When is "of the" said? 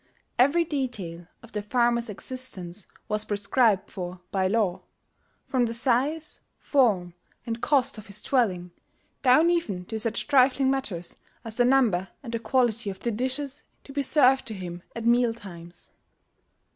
1.43-1.61, 12.89-13.11